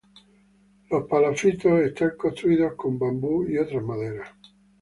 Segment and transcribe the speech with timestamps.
[0.89, 4.29] Los palafitos están construidos con bambú y otras maderas.